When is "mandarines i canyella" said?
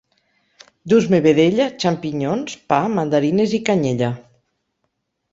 2.93-4.09